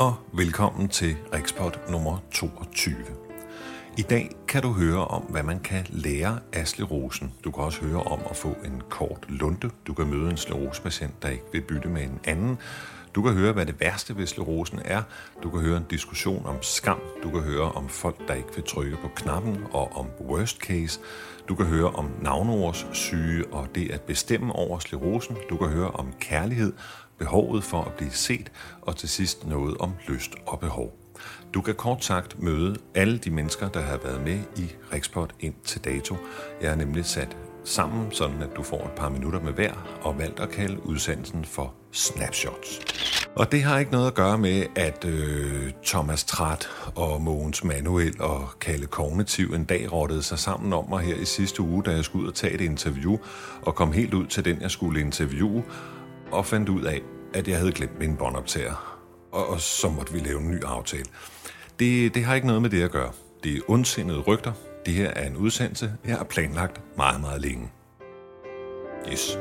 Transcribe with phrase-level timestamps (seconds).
[0.00, 2.94] og velkommen til Rikspot nummer 22.
[3.98, 7.32] I dag kan du høre om, hvad man kan lære af Rosen.
[7.44, 9.70] Du kan også høre om at få en kort lunte.
[9.86, 12.58] Du kan møde en slerosepatient, der ikke vil bytte med en anden.
[13.14, 15.02] Du kan høre, hvad det værste ved slerosen er.
[15.42, 17.00] Du kan høre en diskussion om skam.
[17.22, 21.00] Du kan høre om folk, der ikke vil trykke på knappen, og om worst case.
[21.48, 25.36] Du kan høre om navneordssyge og det at bestemme over slerosen.
[25.50, 26.72] Du kan høre om kærlighed,
[27.20, 28.52] behovet for at blive set,
[28.82, 30.96] og til sidst noget om lyst og behov.
[31.54, 35.54] Du kan kort sagt møde alle de mennesker, der har været med i Rikspot ind
[35.64, 36.16] til dato.
[36.62, 40.18] Jeg har nemlig sat sammen, sådan at du får et par minutter med hver, og
[40.18, 42.80] valgt at kalde udsendelsen for Snapshots.
[43.36, 48.22] Og det har ikke noget at gøre med, at øh, Thomas Trat og Mogens Manuel
[48.22, 51.90] og Kalle Kognitiv en dag rottede sig sammen om mig her i sidste uge, da
[51.90, 53.18] jeg skulle ud og tage et interview,
[53.62, 55.64] og kom helt ud til den, jeg skulle interviewe,
[56.32, 57.00] og fandt ud af,
[57.34, 58.98] at jeg havde glemt min båndoptager.
[59.32, 61.04] Og, og så måtte vi lave en ny aftale.
[61.78, 63.12] Det, det har ikke noget med det at gøre.
[63.44, 64.52] Det er ondsindede rygter.
[64.86, 67.70] Det her er en udsendelse, jeg har planlagt meget, meget længe.
[69.12, 69.38] Yes.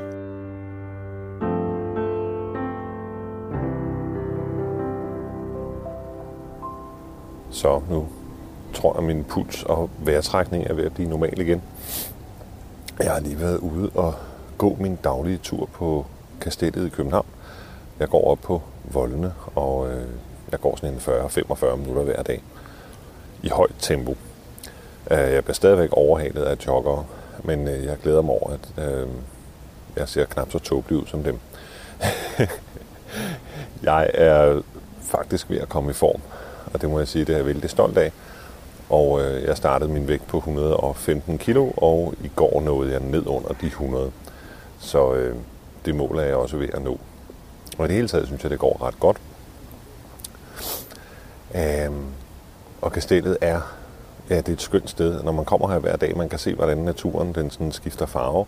[7.49, 8.07] Så nu
[8.73, 11.61] tror jeg, at min puls og vejrtrækning er ved at blive normal igen.
[12.99, 14.13] Jeg har lige været ude og
[14.57, 16.05] gå min daglige tur på
[16.39, 17.25] kastellet i København.
[17.99, 20.07] Jeg går op på voldene, og øh,
[20.51, 22.43] jeg går sådan en 40-45 minutter hver dag
[23.43, 24.17] i højt tempo.
[25.11, 27.05] Øh, jeg bliver stadigvæk overhalet af jogger,
[27.43, 29.07] men øh, jeg glæder mig over, at øh,
[29.95, 31.39] jeg ser knap så tåbelig ud som dem.
[33.83, 34.61] jeg er
[35.01, 36.21] faktisk ved at komme i form,
[36.73, 38.11] og det må jeg sige, det er jeg vældig stolt af.
[38.89, 43.27] Og øh, jeg startede min vægt på 115 kilo, og i går nåede jeg ned
[43.27, 44.11] under de 100.
[44.79, 45.35] Så øh,
[45.85, 46.99] det mål er jeg også ved at nå.
[47.77, 49.17] Og i det hele taget synes jeg, det går ret godt.
[51.55, 52.05] Øhm,
[52.81, 53.61] og kastellet er,
[54.29, 55.23] ja, det er et skønt sted.
[55.23, 58.45] Når man kommer her hver dag, man kan se, hvordan naturen den sådan skifter farve.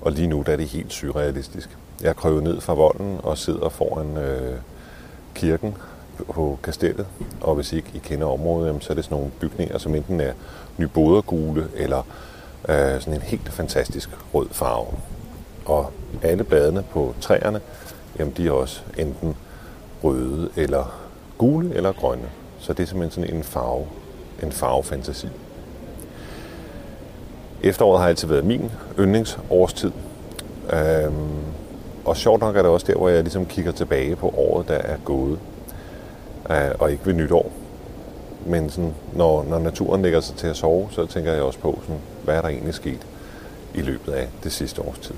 [0.00, 1.76] Og lige nu der er det helt surrealistisk.
[2.02, 4.56] Jeg er krøvet ned fra volden og sidder foran øh,
[5.34, 5.76] kirken
[6.32, 7.06] på kastellet.
[7.40, 10.20] Og hvis I ikke I kender området, så er det sådan nogle bygninger, som enten
[10.20, 10.32] er
[10.78, 12.02] nybodergule eller
[12.68, 14.86] øh, sådan en helt fantastisk rød farve.
[15.64, 15.90] Og
[16.22, 17.60] alle bladene på træerne,
[18.18, 19.36] jamen de er også enten
[20.04, 20.94] røde eller
[21.38, 22.28] gule eller grønne.
[22.58, 23.86] Så det er simpelthen sådan en farve,
[24.42, 25.28] en farvefantasi.
[27.62, 29.92] Efteråret har altid været min yndlingsårstid.
[30.72, 31.44] Øhm,
[32.04, 34.74] og sjovt nok er det også der, hvor jeg ligesom kigger tilbage på året, der
[34.74, 35.38] er gået.
[36.50, 37.52] Øh, og ikke ved nytår.
[38.46, 41.78] Men sådan, når, når naturen lægger sig til at sove, så tænker jeg også på,
[41.82, 43.06] sådan, hvad er der egentlig sket
[43.74, 45.14] i løbet af det sidste års tid.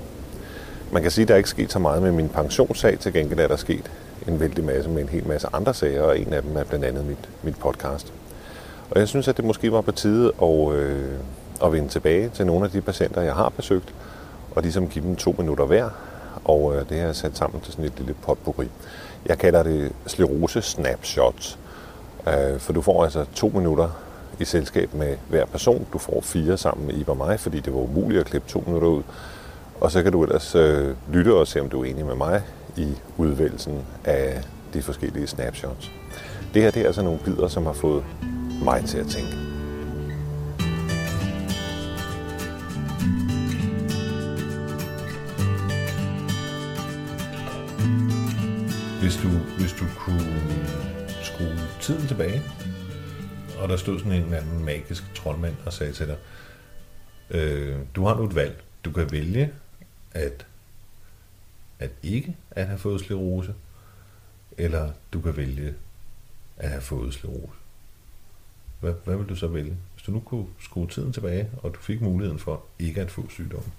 [0.91, 2.99] Man kan sige, at der ikke sket så meget med min pensionssag.
[2.99, 3.91] Til gengæld er der sket
[4.27, 6.85] en vældig masse med en hel masse andre sager, og en af dem er blandt
[6.85, 8.13] andet mit, mit podcast.
[8.89, 11.13] Og jeg synes, at det måske var på tide at, øh,
[11.63, 13.93] at vende tilbage til nogle af de patienter, jeg har besøgt,
[14.55, 15.89] og ligesom give dem to minutter hver.
[16.43, 18.67] Og øh, det har jeg sat sammen til sådan et lille potpourri.
[19.25, 21.59] Jeg kalder det sklerose snapshots,
[22.27, 23.89] øh, for du får altså to minutter
[24.39, 25.87] i selskab med hver person.
[25.93, 28.63] Du får fire sammen med Iber og mig, fordi det var umuligt at klippe to
[28.67, 29.03] minutter ud.
[29.81, 32.43] Og så kan du ellers øh, lytte og se, om du er enig med mig
[32.77, 34.43] i udvælgelsen af
[34.73, 35.91] de forskellige snapshots.
[36.53, 38.03] Det her det er altså nogle bidder, som har fået
[38.63, 39.37] mig til at tænke.
[49.01, 49.27] Hvis du,
[49.59, 50.65] hvis du kunne
[51.23, 52.41] skrue tiden tilbage,
[53.59, 56.17] og der stod sådan en eller anden magisk troldmand og sagde til dig,
[57.31, 58.61] øh, du har nu et valg.
[58.85, 59.51] Du kan vælge
[60.11, 60.45] at,
[61.79, 63.55] at ikke at have fået sklerose,
[64.57, 65.73] eller du kan vælge
[66.57, 67.53] at have fået sklerose.
[68.79, 69.77] Hvad, hvad vil du så vælge?
[69.93, 73.29] Hvis du nu kunne skrue tiden tilbage, og du fik muligheden for ikke at få
[73.29, 73.73] sygdommen.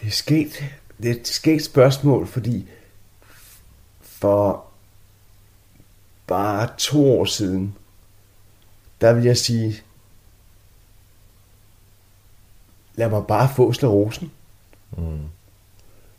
[0.00, 0.64] Det er sket.
[1.02, 2.68] Det er et sket spørgsmål, fordi
[4.00, 4.66] for
[6.26, 7.74] bare to år siden,
[9.00, 9.82] der vil jeg sige,
[12.98, 14.30] lad mig bare få rosen.
[14.96, 15.18] Mm.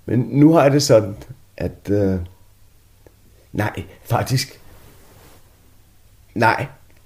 [0.05, 1.15] Men nu har jeg det sådan,
[1.57, 2.19] at øh,
[3.53, 4.61] nej, faktisk,
[6.35, 6.65] nej,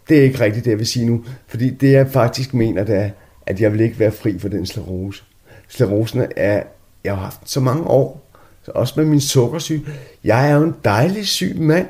[0.09, 1.25] det er ikke rigtigt, det jeg vil sige nu.
[1.47, 3.09] Fordi det jeg faktisk mener, det er,
[3.45, 5.23] at jeg vil ikke være fri for den slerose.
[5.67, 6.63] Slerosen er,
[7.03, 8.31] jeg har haft så mange år,
[8.63, 9.85] så også med min sukkersyge.
[10.23, 11.87] Jeg er jo en dejlig syg mand,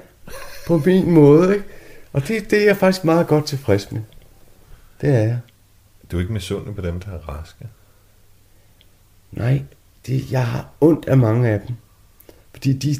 [0.67, 1.65] på min måde, ikke?
[2.13, 4.01] Og det, det er jeg faktisk meget godt tilfreds med.
[5.01, 5.39] Det er jeg.
[6.13, 7.67] Du er ikke misundelig på dem, der er raske?
[9.31, 9.63] Nej,
[10.05, 11.75] det, jeg har ondt af mange af dem.
[12.51, 12.95] Fordi de,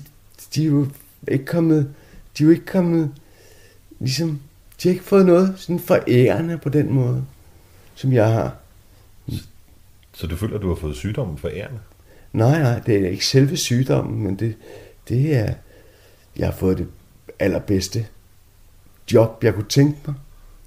[0.56, 0.88] de er jo
[1.28, 1.94] ikke kommet,
[2.38, 3.12] de er jo ikke kommet,
[4.00, 4.42] ligesom,
[4.84, 7.26] de har ikke fået noget sådan forærende på den måde,
[7.96, 8.56] som jeg har.
[10.14, 11.80] Så du føler, at du har fået sygdommen forærende?
[12.32, 14.56] Nej, nej, det er ikke selve sygdommen, men det,
[15.10, 15.54] det er,
[16.38, 16.88] jeg har fået det
[17.40, 18.08] allerbedste
[19.14, 20.16] job, jeg kunne tænke mig,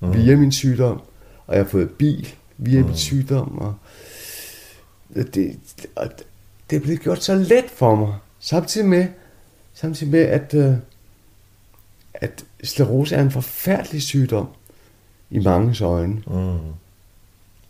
[0.00, 0.14] mm.
[0.14, 1.02] via min sygdom,
[1.46, 2.87] og jeg har fået bil via mm.
[2.87, 3.75] min sygdom, og
[5.14, 5.58] det,
[5.96, 6.10] og
[6.70, 9.06] det er blevet gjort så let for mig, samtidig med,
[9.75, 10.75] samtidig med at, øh,
[12.14, 14.48] at sklerose er en forfærdelig sygdom
[15.31, 16.22] i mange øjne.
[16.26, 16.58] Mm.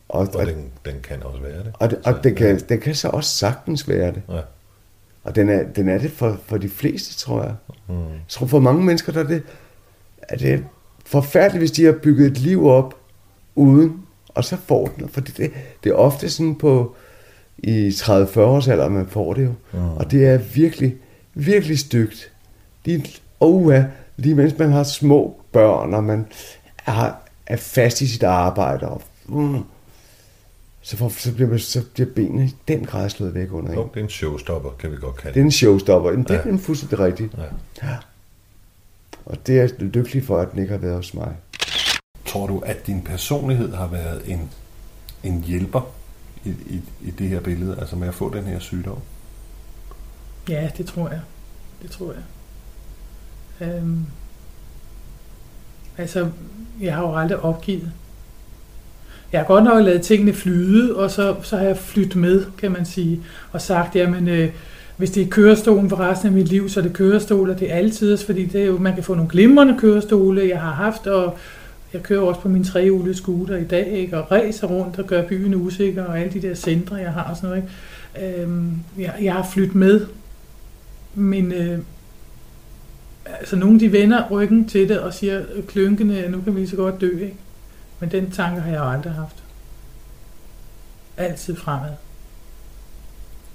[0.09, 1.73] Og, og den, den kan også være det.
[1.79, 2.59] Og, og så, den, kan, ja.
[2.69, 4.23] den kan så også sagtens være det.
[4.29, 4.41] Ja.
[5.25, 7.55] Og den er, den er det for, for de fleste, tror jeg.
[7.89, 7.95] Mm.
[7.95, 9.43] Jeg tror for mange mennesker, der er det,
[10.19, 10.65] er det
[11.07, 12.95] forfærdeligt, hvis de har bygget et liv op
[13.57, 15.09] uden, og så får den.
[15.09, 15.51] For det, det,
[15.85, 16.95] det er ofte sådan på
[17.59, 19.53] i 30-40 års alder, man får det jo.
[19.73, 19.89] Mm.
[19.89, 20.95] Og det er virkelig,
[21.35, 22.33] virkelig stygt.
[22.85, 23.05] Lige,
[23.41, 23.75] oh,
[24.17, 26.27] lige mens man har små børn, og man
[26.87, 27.13] er,
[27.47, 29.63] er fast i sit arbejde, og, mm,
[30.83, 33.77] så, får, så, bliver, man, så bliver benene i den grad slået væk under en.
[33.95, 35.35] det er en showstopper, kan vi godt kalde det.
[35.35, 36.11] Det er en showstopper.
[36.11, 36.35] Det ja.
[36.35, 37.35] er fuldstændig rigtigt.
[37.39, 37.89] Ja.
[37.89, 37.97] ja.
[39.27, 41.37] Og det er jeg lykkelig for, at den ikke har været hos mig.
[42.27, 44.51] Tror du, at din personlighed har været en,
[45.23, 45.81] en hjælper
[46.45, 48.99] i, i, i det her billede, altså med at få den her sygdom?
[50.49, 51.21] Ja, det tror jeg.
[51.83, 52.23] Det tror jeg.
[53.69, 54.07] Øhm,
[55.99, 56.29] altså,
[56.81, 57.93] jeg har jo aldrig opgivet.
[59.33, 62.73] Jeg har godt nok lavet tingene flyde, og så, så har jeg flyttet med, kan
[62.73, 63.23] man sige,
[63.53, 64.51] og sagt, jamen, øh,
[64.97, 67.73] hvis det er kørestolen for resten af mit liv, så er det kørestol, og det
[67.73, 71.07] er altid, fordi det er jo, man kan få nogle glimrende kørestole, jeg har haft,
[71.07, 71.39] og
[71.93, 74.19] jeg kører også på min trehjulede scooter i dag, ikke?
[74.19, 77.37] og ræser rundt og gør byen usikker, og alle de der centre, jeg har og
[77.37, 77.63] sådan noget.
[78.17, 78.43] Ikke?
[78.43, 80.07] Øhm, jeg, jeg har flyttet med,
[81.15, 81.79] men øh,
[83.27, 86.77] altså nogle de vender ryggen til det og siger klønkende, at nu kan vi så
[86.77, 87.11] godt dø.
[87.11, 87.37] Ikke?
[88.01, 89.43] Men den tanke har jeg aldrig haft.
[91.17, 91.93] Altid fremad.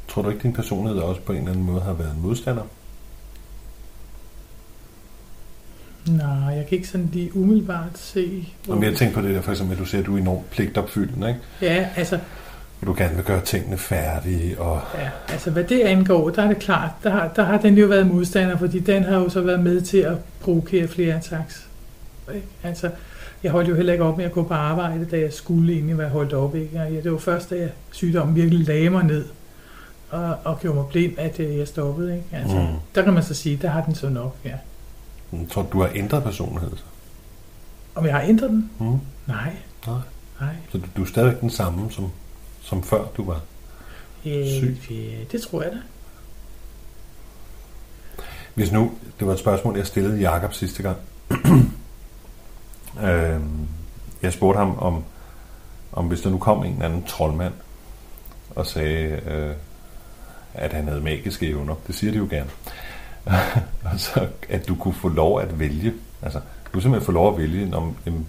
[0.08, 2.64] Tror du ikke, din personlighed også på en eller anden måde har været en modstander?
[6.08, 8.48] Nej, jeg kan ikke sådan lige umiddelbart se...
[8.66, 8.76] Hvor...
[8.76, 10.50] Men jeg tænker på det der, for eksempel, at du siger, at du er enormt
[10.50, 11.40] pligtopfyldende, ikke?
[11.62, 12.20] Ja, altså...
[12.82, 14.82] Og du gerne vil gøre tingene færdige, og...
[14.96, 17.88] Ja, altså hvad det angår, der er det klart, der har, der har den jo
[17.88, 21.68] været modstander, fordi den har jo så været med til at provokere flere attacks.
[22.36, 22.48] Ikke?
[22.64, 22.90] Altså,
[23.44, 25.98] jeg holdt jo heller ikke op med at gå på arbejde, da jeg skulle egentlig
[25.98, 26.56] være holdt op.
[26.56, 26.70] Ikke?
[26.74, 29.26] Ja, det var først, da jeg sygdommen virkelig lagde mig ned
[30.10, 32.16] og, og gjorde mig blind, at øh, jeg stoppede.
[32.16, 32.28] Ikke?
[32.34, 32.66] Altså, mm.
[32.96, 34.56] Der kan man så sige, der har den så nok, ja.
[35.32, 36.78] Jeg tror du har ændret personlighed?
[36.78, 36.84] Så?
[37.96, 38.72] Om jeg har ændret den?
[38.80, 39.00] Mm.
[39.28, 39.56] Nej.
[39.88, 40.00] Nej.
[40.42, 40.56] Nej.
[40.72, 42.12] Så du, du er stadig den samme, som,
[42.62, 43.42] som før du var
[44.26, 44.78] ja, syg?
[44.90, 45.78] Ja, det tror jeg da.
[48.54, 50.98] Hvis nu, det var et spørgsmål, jeg stillede Jakob sidste gang.
[53.06, 53.42] øh,
[54.22, 55.04] jeg spurgte ham om,
[55.92, 57.54] om hvis der nu kom en eller anden troldmand
[58.56, 59.56] og sagde, øh,
[60.54, 61.76] at han havde magiske evner.
[61.88, 62.50] Det siger de jo gerne.
[63.92, 65.94] og så at du kunne få lov at vælge.
[66.22, 68.28] Altså, du kunne simpelthen få lov at vælge, om jamen,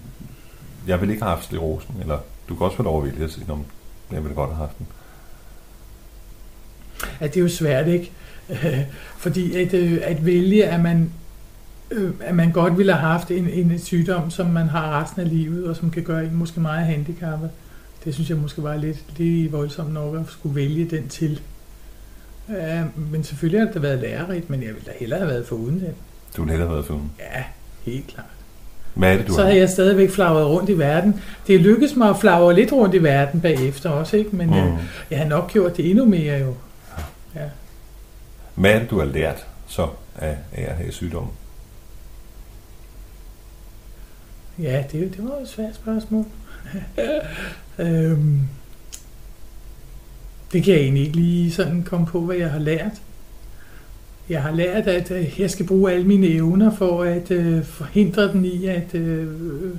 [0.87, 2.17] jeg vil ikke have haft rosen, eller
[2.49, 3.65] du kan også få lov at vælge, om
[4.11, 4.87] jeg ville godt have haft den.
[7.21, 8.11] Ja, det er jo svært, ikke?
[9.23, 11.11] Fordi at, øh, at vælge, at man,
[11.91, 15.29] øh, at man godt ville have haft en, en sygdom, som man har resten af
[15.29, 17.49] livet, og som kan gøre en måske meget handicappet.
[18.05, 21.41] Det synes jeg måske var lidt, lidt voldsomt nok at skulle vælge den til.
[22.49, 25.79] Ja, men selvfølgelig har det været lærerigt, men jeg ville da hellere have været uden
[25.79, 25.93] den.
[26.37, 27.11] Du ville hellere have været uden?
[27.19, 27.43] Ja,
[27.91, 28.25] helt klart.
[28.93, 31.21] Hvad er det, du Så har jeg stadigvæk flagret rundt i verden.
[31.47, 34.35] Det lykkedes mig at flagre lidt rundt i verden bagefter også, ikke?
[34.35, 34.55] men mm.
[34.55, 34.77] jeg,
[35.09, 36.55] jeg har nok gjort det endnu mere jo.
[37.35, 37.41] Ja.
[38.55, 41.31] Hvad er det, du har lært så af, af at have sygdommen?
[44.59, 46.25] Ja, det, det var et svært spørgsmål.
[47.79, 48.41] øhm,
[50.53, 53.01] det kan jeg egentlig ikke lige sådan komme på, hvad jeg har lært.
[54.29, 58.27] Jeg har lært, at øh, jeg skal bruge alle mine evner for at uh, forhindre
[58.27, 59.27] den i at uh,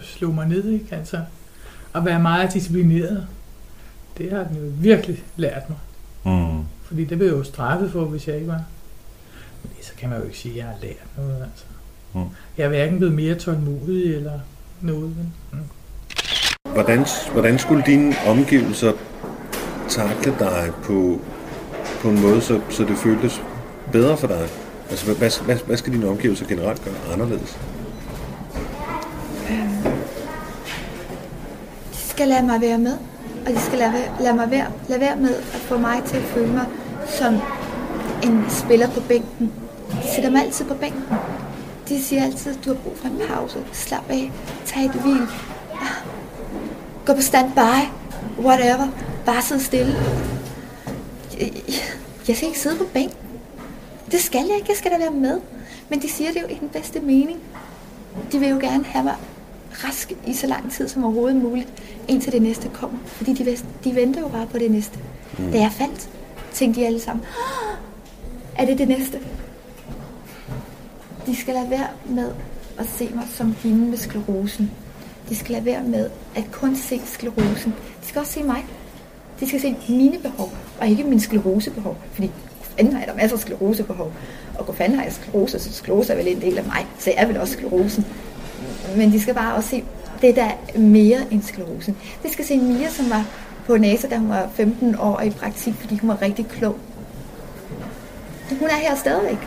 [0.03, 0.69] slå mig ned.
[0.69, 0.87] Ikke?
[0.91, 1.21] Altså,
[1.95, 3.27] at være meget disciplineret.
[4.19, 5.79] Det har den jo virkelig lært mig.
[6.25, 6.65] Mm.
[6.83, 8.65] Fordi det blev jeg jo straffet for, hvis jeg ikke var.
[9.63, 11.43] Men så kan man jo ikke sige, at jeg har lært noget.
[11.43, 11.65] Altså.
[12.15, 12.25] Mm.
[12.59, 14.41] Jeg er hverken blevet mere tålmodig eller
[14.81, 15.17] noget.
[15.53, 15.59] Mm.
[16.73, 18.93] hvordan, hvordan skulle dine omgivelser
[19.89, 21.19] takle dig på,
[22.01, 23.43] på en måde, så, så det føltes
[23.93, 24.49] bedre for dig?
[24.91, 27.59] Altså, hvad, hvad, hvad skal dine omgivelser generelt gøre anderledes?
[31.93, 32.97] De skal lade mig være med,
[33.47, 36.23] og de skal lade, lade mig være, lade være med at få mig til at
[36.23, 36.67] føle mig
[37.07, 37.35] som
[38.23, 39.53] en spiller på bænken.
[39.91, 41.05] De sætter mig altid på bænken.
[41.89, 43.59] De siger altid, at du har brug for en pause.
[43.73, 44.33] Slap af.
[44.65, 45.23] Tag et hvil.
[45.73, 45.89] Ah.
[47.07, 47.59] Gå på standby.
[48.39, 48.89] Whatever.
[49.27, 49.95] Bare sidde stille.
[51.41, 51.53] Jeg,
[52.29, 53.19] jeg skal ikke sidde på bænken.
[54.11, 54.67] Det skal jeg ikke.
[54.69, 55.41] Jeg skal da være med.
[55.89, 57.39] Men de siger det jo i den bedste mening.
[58.33, 59.17] De vil jo gerne have mig
[59.85, 61.69] rask i så lang tid som overhovedet muligt,
[62.09, 62.99] indtil det næste kommer.
[63.07, 64.99] Fordi de, de venter jo bare på det næste.
[65.39, 65.53] Mm.
[65.53, 66.09] Da jeg faldt,
[66.53, 67.25] tænkte de alle sammen,
[68.59, 69.21] er det det næste?
[71.27, 72.33] De skal lade være med
[72.79, 74.71] at se mig som hende med sklerosen.
[75.29, 77.75] De skal lade være med at kun se sklerosen.
[78.03, 78.67] De skal også se mig.
[79.41, 81.97] De skal se mine behov, og ikke min sklerosebehov.
[82.13, 82.31] Fordi
[82.77, 84.13] fanden har jeg da masser af sklerosebehov.
[84.59, 87.11] Og hvor fanden har jeg sklerose, så sklerose er vel en del af mig, så
[87.11, 88.07] jeg er vel også sklerosen.
[88.97, 89.85] Men de skal bare også se
[90.23, 91.97] det, der er mere end sklerosen.
[92.23, 93.27] De skal se Mia, som var
[93.67, 96.77] på NASA, da hun var 15 år i praktik, fordi hun var rigtig klog.
[98.61, 99.39] Hun er her stadigvæk.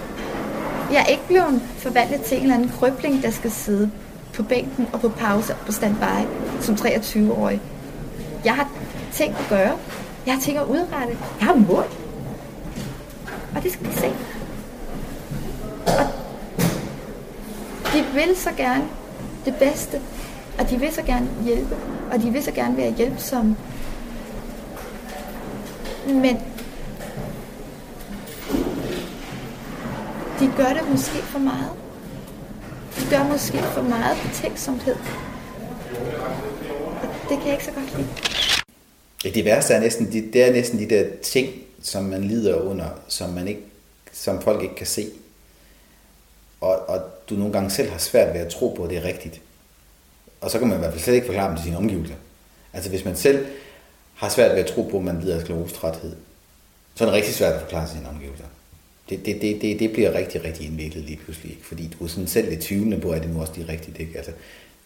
[0.91, 3.91] Jeg er ikke blevet forvandlet til en eller anden krøbling, der skal sidde
[4.33, 6.27] på bænken og på pause og på standby
[6.61, 7.61] som 23-årig.
[8.45, 8.69] Jeg har
[9.13, 9.77] ting at gøre.
[10.25, 11.17] Jeg har tænkt at udrette.
[11.39, 11.85] Jeg har mål.
[13.55, 14.13] Og det skal de se.
[17.85, 18.83] Og de vil så gerne
[19.45, 20.01] det bedste,
[20.59, 21.75] og de vil så gerne hjælpe,
[22.11, 23.57] og de vil så gerne være hjælpsomme.
[26.07, 26.41] Men
[30.39, 31.71] de gør det måske for meget.
[32.99, 34.95] De gør måske for meget betænksomhed.
[37.29, 38.07] Det kan jeg ikke så godt lide.
[39.25, 41.49] Ja, det værste er næsten det, det er næsten de der ting,
[41.81, 43.61] som man lider under, som, man ikke,
[44.11, 45.09] som folk ikke kan se.
[46.61, 49.03] Og, og du nogle gange selv har svært ved at tro på, at det er
[49.03, 49.41] rigtigt.
[50.41, 52.15] Og så kan man i hvert fald slet ikke forklare dem til sine omgivelser.
[52.73, 53.45] Altså hvis man selv
[54.15, 56.15] har svært ved at tro på, at man lider af sklerostræthed,
[56.95, 58.45] så er det rigtig svært at forklare sine omgivelser.
[59.09, 61.65] Det, det, det, det, det bliver rigtig, rigtig indviklet lige pludselig, ikke?
[61.65, 63.99] fordi du er sådan selv lidt tvivlende på, at det nu også er rigtigt.
[63.99, 64.17] Ikke?
[64.17, 64.31] Altså,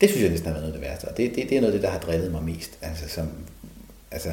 [0.01, 1.61] det synes jeg næsten har været noget af det værste, og det, det, det er
[1.61, 2.77] noget af det, der har drillet mig mest.
[2.81, 3.29] Altså, som,
[4.11, 4.31] altså,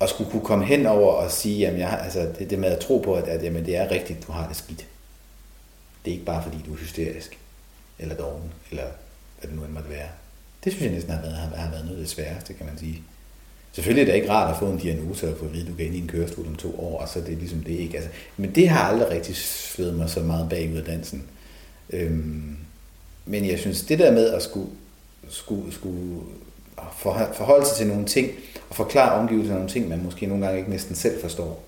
[0.00, 2.78] at skulle kunne komme hen over og sige, jamen jeg, altså, det, det med at
[2.78, 4.86] tro på, at, at jamen, det er rigtigt, du har det skidt.
[6.04, 7.38] Det er ikke bare fordi, du er hysterisk,
[7.98, 8.84] eller doven, eller
[9.40, 10.08] hvad det nu end måtte være.
[10.64, 13.02] Det synes jeg næsten har været, har været noget af det sværeste, kan man sige.
[13.72, 15.76] Selvfølgelig er det ikke rart at få en diagnose og få at vide, at du
[15.76, 17.96] kan ind i en kørestol om to år, og så er det ligesom det ikke.
[17.96, 21.26] Altså, men det har aldrig rigtig slået mig så meget bagud af dansen.
[21.90, 22.56] Øhm,
[23.26, 24.70] men jeg synes, det der med at skulle,
[25.28, 26.20] skulle, skulle
[27.34, 28.30] forholde sig til nogle ting,
[28.70, 31.64] og forklare omgivelserne nogle ting, man måske nogle gange ikke næsten selv forstår,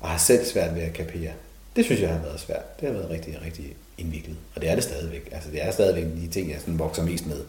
[0.00, 1.30] og har selv svært ved at kapere,
[1.76, 2.80] det synes jeg har været svært.
[2.80, 4.36] Det har været rigtig, rigtig indviklet.
[4.54, 5.28] Og det er det stadigvæk.
[5.32, 7.40] Altså, det er stadigvæk de ting, jeg sådan vokser mest med.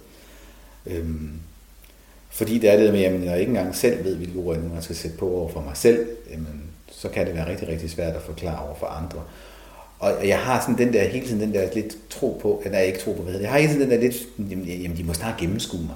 [0.85, 1.31] Øhm,
[2.29, 4.81] fordi det er det med, at jeg ikke engang selv ved, hvilke ord jeg nu
[4.81, 8.15] skal sætte på over for mig selv, jamen, så kan det være rigtig, rigtig svært
[8.15, 9.23] at forklare over for andre.
[9.99, 12.87] Og jeg har sådan den der, hele tiden den der lidt tro på, eller jeg
[12.87, 14.15] ikke tro på, hvad jeg har hele tiden den der lidt,
[14.67, 15.95] jamen de må snart gennemskue mig.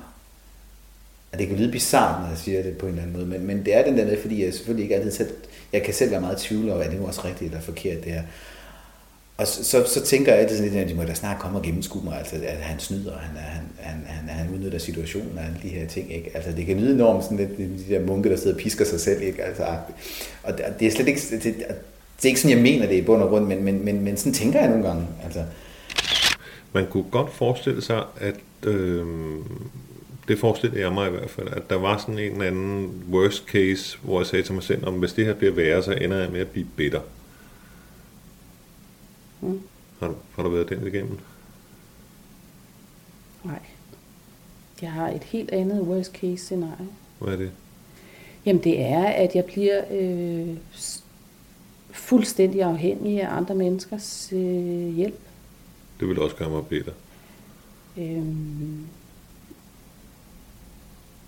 [1.32, 3.48] Og det kan lyde bizarrt, når jeg siger det på en eller anden måde, men,
[3.48, 5.30] men det er den der, fordi jeg selvfølgelig ikke altid selv,
[5.74, 8.14] jeg kan selv være meget tvivl over, er det nu også rigtigt eller forkert det
[8.14, 8.24] her.
[9.38, 11.58] Og så, så, så tænker jeg altid sådan lidt, at de må da snart komme
[11.58, 15.44] og gennemskue mig, altså, at han snyder, han, han, han, han, han udnytter situationen og
[15.44, 16.14] alle de her ting.
[16.14, 16.32] Ikke?
[16.34, 19.00] Altså, det kan lyde enormt sådan lidt, de der munke, der sidder og pisker sig
[19.00, 19.22] selv.
[19.22, 19.44] Ikke?
[19.44, 19.64] Altså,
[20.44, 21.66] og det er slet ikke, det,
[22.17, 24.17] det er ikke sådan, jeg mener det i bund og grund, men, men, men, men
[24.17, 25.08] sådan tænker jeg nogle gange.
[25.24, 25.43] Altså.
[26.74, 29.05] Man kunne godt forestille sig, at øh,
[30.27, 33.46] det forestiller jeg mig i hvert fald, at der var sådan en eller anden worst
[33.48, 36.17] case, hvor jeg sagde til mig selv, om hvis det her bliver værre, så ender
[36.17, 37.01] jeg med at blive bitter.
[39.41, 39.62] Mm.
[40.00, 41.17] Har, du, har du været den igennem?
[43.43, 43.60] Nej.
[44.82, 46.88] Jeg har et helt andet worst case scenarie.
[47.20, 47.51] Hvad er det?
[48.46, 50.58] Jamen det er, at jeg bliver øh,
[51.94, 55.20] fuldstændig afhængig af andre menneskers øh, hjælp.
[56.00, 56.92] Det vil også gøre mig bitter.
[57.98, 58.86] Øhm,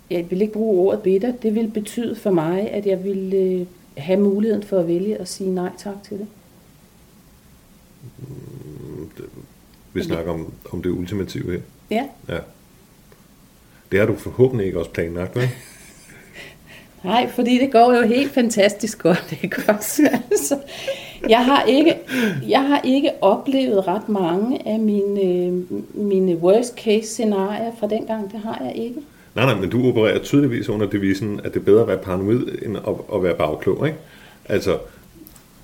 [0.10, 1.31] jeg vil ikke bruge ordet bitter.
[1.31, 3.67] Det vil betyde for mig, at jeg vil øh,
[3.98, 6.27] have muligheden for at vælge at sige nej tak til det.
[9.93, 11.62] Vi snakker om, om det ultimative her.
[11.91, 12.10] Ja.
[12.27, 12.39] ja.
[13.91, 15.50] Det har du forhåbentlig ikke også planlagt, vel?
[17.05, 19.71] Nej, fordi det går jo helt fantastisk godt, det går.
[19.71, 20.57] Altså,
[21.29, 21.95] jeg, har ikke,
[22.47, 25.53] jeg har ikke oplevet ret mange af mine, øh,
[25.93, 28.31] mine worst case scenarier fra dengang.
[28.31, 29.00] Det har jeg ikke.
[29.35, 32.47] Nej, nej, men du opererer tydeligvis under devisen, at det er bedre at være paranoid,
[32.65, 34.00] end at, at være bagklog, ikke?
[34.50, 34.77] Altså,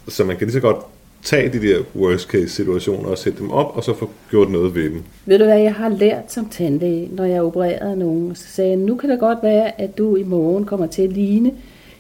[0.08, 0.78] så man kan lige så godt
[1.24, 4.76] tage de der worst case situationer og sætte dem op, og så få gjort noget
[4.76, 5.04] ved dem.
[5.26, 8.78] Ved du hvad, jeg har lært som tandlæge, når jeg opererede nogen, så sagde jeg,
[8.78, 11.52] nu kan det godt være, at du i morgen kommer til at ligne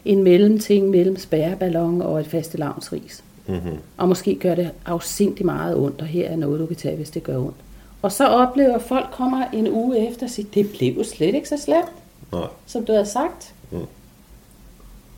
[0.06, 3.24] en mellemting mellem spærreballon og et faste lavnsris.
[3.48, 3.78] Mm-hmm.
[3.98, 7.10] Og måske gør det afsindig meget ondt, og her er noget, du kan tage, hvis
[7.10, 7.56] det gør ondt.
[8.02, 11.36] Og så oplever at folk kommer en uge efter og siger, det blev jo slet
[11.36, 11.92] ikke så slemt,
[12.32, 12.48] Nej.
[12.66, 13.54] som du havde sagt.
[13.72, 13.80] Mm.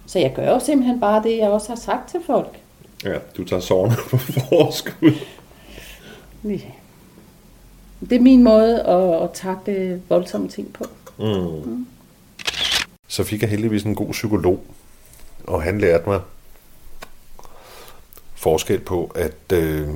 [0.06, 2.60] Så jeg gør jo simpelthen bare det, jeg også har sagt til folk.
[3.04, 5.12] Ja, du tager sårene på forskud.
[6.44, 6.58] Ja.
[8.10, 10.86] Det er min måde at, at takle voldsomme ting på.
[11.20, 11.88] Mm.
[13.08, 14.64] Så fik jeg heldigvis en god psykolog,
[15.44, 16.22] og han lærte mig
[18.36, 19.90] forskel på, at, øh,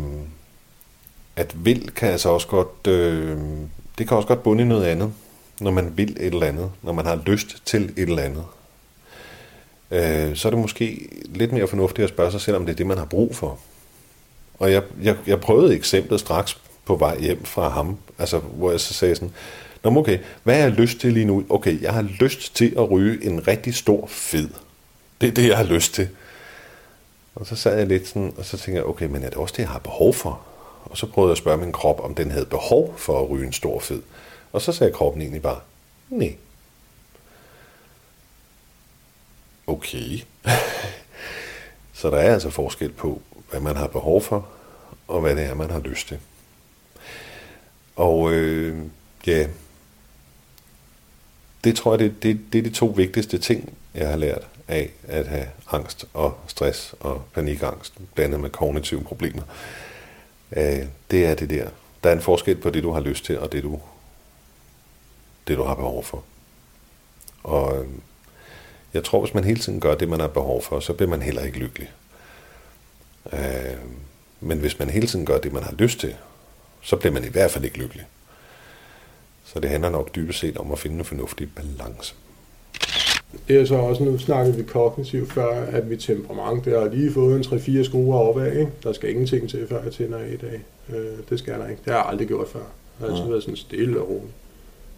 [1.35, 3.37] at vil kan altså også godt, øh,
[3.97, 5.13] det kan også godt bunde i noget andet,
[5.59, 8.43] når man vil et eller andet, når man har lyst til et eller andet.
[9.91, 12.77] Øh, så er det måske lidt mere fornuftigt at spørge sig selv, om det er
[12.77, 13.59] det, man har brug for.
[14.59, 18.79] Og jeg, jeg, jeg prøvede eksemplet straks på vej hjem fra ham, altså hvor jeg
[18.79, 19.31] så sagde sådan,
[19.83, 21.43] Nå, okay, hvad har jeg lyst til lige nu?
[21.49, 24.49] Okay, jeg har lyst til at ryge en rigtig stor fed.
[25.21, 26.09] Det er det, jeg har lyst til.
[27.35, 29.53] Og så sad jeg lidt sådan, og så tænkte jeg, okay, men er det også
[29.57, 30.41] det, jeg har behov for?
[30.83, 33.45] Og så prøvede jeg at spørge min krop, om den havde behov for at ryge
[33.45, 34.01] en stor fed.
[34.53, 35.59] Og så sagde kroppen egentlig bare,
[36.09, 36.35] nej.
[39.67, 40.19] Okay.
[41.93, 44.47] så der er altså forskel på, hvad man har behov for,
[45.07, 46.19] og hvad det er, man har lyst til.
[47.95, 48.85] Og øh,
[49.27, 49.47] ja,
[51.63, 54.91] det tror jeg, det, det, det er de to vigtigste ting, jeg har lært af
[55.03, 59.43] at have angst og stress og panikangst, blandet med kognitive problemer.
[60.51, 61.69] Øh, det er det der.
[62.03, 63.79] Der er en forskel på det, du har lyst til, og det, du,
[65.47, 66.23] det, du har behov for.
[67.43, 67.87] Og øh,
[68.97, 71.21] jeg tror, hvis man hele tiden gør det, man har behov for, så bliver man
[71.21, 71.91] heller ikke lykkelig.
[73.33, 73.77] Øh,
[74.41, 76.15] men hvis man hele tiden gør det, man har lyst til,
[76.81, 78.05] så bliver man i hvert fald ikke lykkelig.
[79.45, 82.15] Så det handler nok dybest set om at finde en fornuftig balance.
[83.47, 87.13] Det er så også, nu snakkede vi kognitivt før, at vi temperament, det har lige
[87.13, 88.71] fået en 3-4 skruer opad, ikke?
[88.83, 90.61] Der skal ingenting til, før jeg tænder i dag.
[90.89, 91.81] Øh, det skal der ikke.
[91.85, 92.59] Det har jeg aldrig gjort før.
[92.99, 94.31] Jeg har altid været sådan stille og rolig.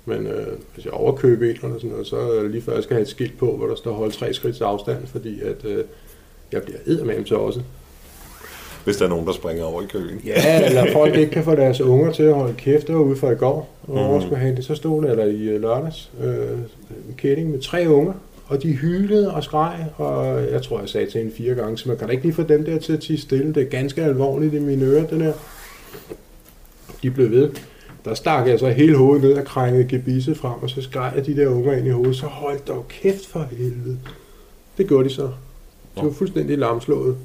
[0.06, 2.84] Men øh, hvis jeg overkøber en eller sådan noget, så er det lige før, jeg
[2.84, 5.84] skal have et skilt på, hvor der står hold tre skridts afstand, fordi at, øh,
[6.52, 7.62] jeg bliver eddermame til også.
[8.84, 10.22] Hvis der er nogen, der springer over i køen.
[10.26, 12.88] Ja, eller folk ikke kan få deres unger til at holde kæft.
[12.88, 14.22] Det var ude fra i går, og mm.
[14.22, 14.66] skulle have det.
[14.66, 16.58] Så stod der, eller i øh, lørdags, øh,
[17.10, 18.14] en kætting med tre unger,
[18.48, 21.90] og de hylede og skreg, og jeg tror, jeg sagde til en fire gange, så
[21.90, 23.54] man kan da ikke lige få dem der til at tige stille.
[23.54, 25.34] Det er ganske alvorligt i mine ører, den her.
[27.04, 27.50] De blev ved.
[28.06, 31.26] Der stak jeg så hele hovedet ned og krængede gebisse frem, og så skreg jeg
[31.26, 34.00] de der unger ind i hovedet, så hold dog kæft for helvede.
[34.78, 35.32] Det gjorde de så.
[35.96, 37.18] De var fuldstændig lamslået.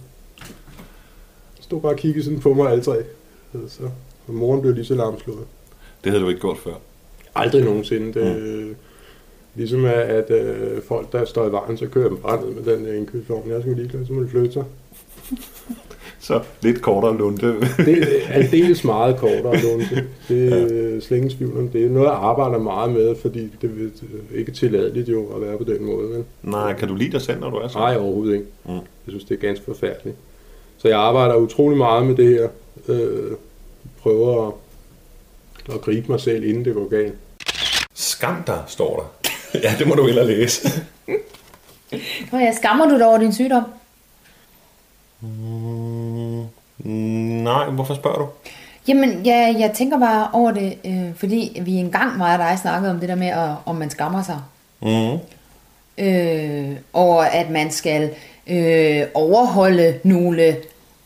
[1.60, 2.96] Stod bare og kiggede sådan på mig alle tre.
[3.68, 3.82] Så,
[4.26, 5.46] og moren blev lige så lamslået.
[6.04, 6.74] Det havde du ikke gjort før.
[7.34, 8.20] Aldrig nogensinde.
[8.20, 8.74] Det, mm.
[9.54, 12.84] Ligesom at, at øh, folk, der står i vejen, så kører dem ned med den
[12.84, 13.50] der indkøbsvogn.
[13.50, 14.64] Jeg skal lige klare, så må de flytte sig.
[16.24, 17.60] Så lidt kortere lunde.
[17.86, 20.08] det er aldeles meget kortere lunde.
[20.28, 21.58] Det er ja.
[21.58, 21.84] om det.
[21.84, 23.92] er noget, jeg arbejder meget med, fordi det
[24.32, 26.08] er ikke tilladeligt jo at være på den måde.
[26.08, 26.24] Men.
[26.42, 27.82] Nej, kan du lide dig selv, når du er sådan?
[27.82, 28.46] Nej, overhovedet ikke.
[28.64, 28.72] Mm.
[28.74, 30.16] Jeg synes, det er ganske forfærdeligt.
[30.78, 32.48] Så jeg arbejder utrolig meget med det her.
[32.88, 33.32] Øh,
[34.02, 34.54] prøver at,
[35.74, 37.14] at gribe mig selv, inden det går galt.
[37.94, 39.30] Skam dig, står der.
[39.68, 40.68] ja, det må du ellers læse.
[42.32, 43.62] Nå ja, skammer du dig over din sygdom?
[45.24, 46.03] Mm,
[46.84, 48.26] nej, hvorfor spørger du?
[48.88, 53.00] Jamen, ja, jeg tænker bare over det, øh, fordi vi engang var der snakket om
[53.00, 54.40] det der med, at, om man skammer sig.
[54.82, 55.18] Mm.
[56.04, 58.10] Øh, over at man skal
[58.46, 60.56] øh, overholde nogle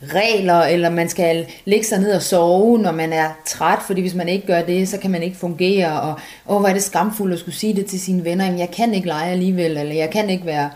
[0.02, 4.14] regler, eller man skal lægge sig ned og sove, når man er træt, fordi hvis
[4.14, 7.32] man ikke gør det, så kan man ikke fungere, og åh, hvor er det skamfuldt
[7.32, 10.10] at skulle sige det til sine venner, jamen jeg kan ikke lege alligevel, eller jeg
[10.10, 10.70] kan ikke være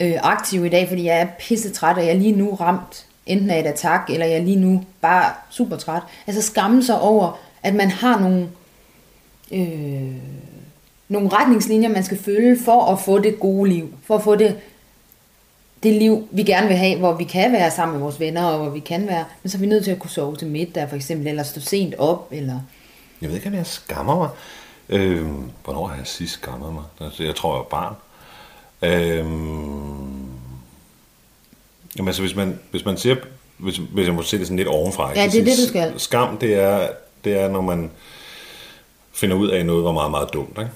[0.00, 3.05] øh, aktiv i dag, fordi jeg er pisse træt, og jeg er lige nu ramt
[3.26, 6.02] enten af et attack, eller jeg er lige nu bare super træt.
[6.26, 8.48] Altså skamme sig over, at man har nogle,
[9.52, 10.16] øh,
[11.08, 14.56] nogle retningslinjer, man skal følge for at få det gode liv, for at få det
[15.82, 18.58] det liv, vi gerne vil have, hvor vi kan være sammen med vores venner, og
[18.58, 20.88] hvor vi kan være, men så er vi nødt til at kunne sove til middag,
[20.88, 22.60] for eksempel, eller stå sent op, eller...
[23.20, 24.28] Jeg ved ikke, om jeg skammer mig.
[24.88, 25.26] Øh,
[25.64, 26.82] hvornår har jeg sidst skammet mig?
[27.00, 27.94] Altså, jeg tror, jeg var barn.
[28.82, 29.26] Øh,
[31.98, 33.16] jamen, altså, hvis man, hvis man siger,
[33.58, 35.12] hvis, hvis jeg må se det sådan lidt ovenfra.
[35.16, 35.92] Ja, det er det, du skal.
[35.96, 36.88] Skam, det er,
[37.24, 37.90] det er, når man
[39.14, 40.70] finder ud af noget, var meget, meget dumt, ikke?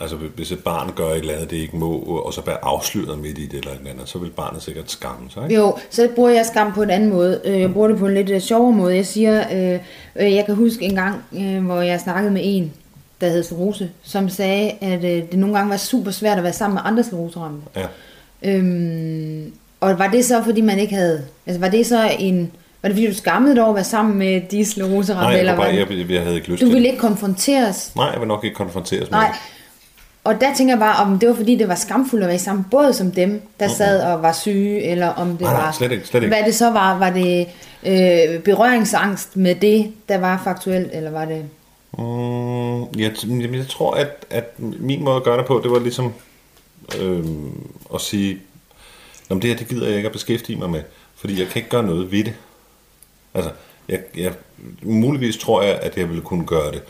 [0.00, 3.18] Altså hvis et barn gør et eller andet, det ikke må, og så bliver afsløret
[3.18, 5.54] midt i det eller et andet, så vil barnet sikkert skamme sig, ikke?
[5.54, 7.40] Jo, så bruger jeg skam på en anden måde.
[7.44, 8.94] Øh, jeg bruger det på en lidt øh, sjovere måde.
[8.94, 9.80] Jeg siger, øh,
[10.16, 12.72] øh, jeg kan huske en gang, øh, hvor jeg snakkede med en,
[13.20, 16.52] der hed Slerose, som sagde, at øh, det nogle gange var super svært at være
[16.52, 17.66] sammen med andre skleroseramte.
[17.76, 17.86] Ja.
[18.42, 21.24] Øhm, Og var det så, fordi man ikke havde...
[21.46, 22.50] Altså, var det så en...
[22.82, 25.24] Var det fordi, du skammede dig over at være sammen med de skleroseramte?
[25.24, 27.92] Nej, jeg, eller var bare, jeg, jeg havde ikke lyst Du ville ikke konfronteres?
[27.96, 29.28] Nej, jeg vil nok ikke konfronteres med Nej.
[29.28, 29.36] det.
[30.24, 32.38] Og der tænker jeg bare, om det var fordi, det var skamfuldt at være i
[32.38, 35.72] samme båd som dem, der sad og var syge, eller om det Nej, nej, var...
[35.72, 36.34] slet ikke, slet ikke.
[36.36, 37.46] Hvad det så var, var det
[37.86, 41.44] øh, berøringsangst med det, der var faktuelt, eller var det...
[41.98, 45.78] Mm, jeg, jamen, jeg tror, at, at min måde at gøre det på, det var
[45.78, 46.12] ligesom
[47.00, 47.24] øh,
[47.94, 48.38] at sige,
[49.30, 50.82] Nå, men det her, det gider jeg ikke at beskæftige mig med,
[51.16, 52.34] fordi jeg kan ikke gøre noget ved det.
[53.34, 53.50] Altså,
[53.88, 54.32] jeg, jeg,
[54.82, 56.82] muligvis tror jeg, at jeg ville kunne gøre det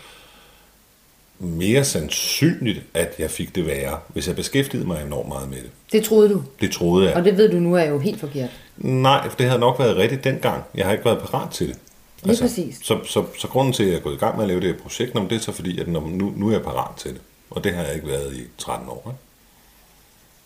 [1.38, 5.70] mere sandsynligt, at jeg fik det værre, hvis jeg beskæftigede mig enormt meget med det.
[5.92, 7.16] Det troede du, Det troede jeg.
[7.16, 8.50] og det ved du nu er jo helt forkert.
[8.76, 10.62] Nej, for det havde nok været rigtigt dengang.
[10.74, 11.76] Jeg har ikke været parat til det.
[12.24, 12.78] Lige præcis.
[12.82, 14.68] Så, så, så grunden til, at jeg er gået i gang med at lave det
[14.68, 16.00] her projekt, men det er så fordi, at nu,
[16.36, 17.20] nu er jeg parat til det.
[17.50, 19.02] Og det har jeg ikke været i 13 år.
[19.06, 19.18] Ikke?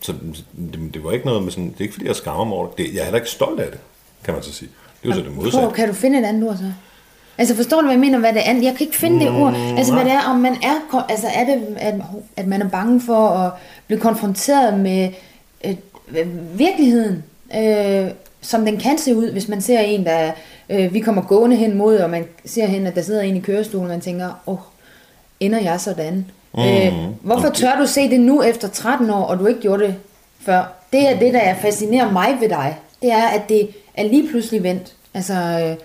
[0.04, 0.12] Så
[0.72, 2.68] det, det var ikke noget med sådan, det er ikke fordi, jeg skammer mig over
[2.78, 2.94] det.
[2.94, 3.80] Jeg er heller ikke stolt af det,
[4.24, 4.70] kan man så sige.
[5.02, 5.74] Det er jo så det Prøv, modsatte.
[5.74, 6.72] kan du finde et andet ord så?
[7.38, 8.52] Altså forstår du, hvad jeg mener, hvad det er?
[8.52, 9.54] Jeg kan ikke finde det ord.
[9.54, 11.94] Altså hvad det er, om man er, altså er det, at,
[12.36, 13.52] at man er bange for at
[13.86, 15.08] blive konfronteret med
[15.64, 17.24] øh, virkeligheden,
[17.56, 20.32] øh, som den kan se ud, hvis man ser en, der,
[20.70, 23.40] øh, vi kommer gående hen mod, og man ser hen, at der sidder en i
[23.40, 24.60] kørestolen, og man tænker, åh, oh,
[25.40, 26.30] ender jeg sådan?
[26.54, 26.62] Mm.
[26.62, 29.94] Øh, hvorfor tør du se det nu efter 13 år, og du ikke gjorde det
[30.40, 30.62] før?
[30.92, 32.76] Det er det, der er fascinerer mig ved dig.
[33.02, 34.92] Det er, at det er lige pludselig vendt.
[35.14, 35.76] Altså, øh,